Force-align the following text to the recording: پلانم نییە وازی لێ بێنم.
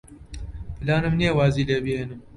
پلانم 0.79 1.13
نییە 1.19 1.31
وازی 1.37 1.67
لێ 1.69 1.77
بێنم. 1.85 2.19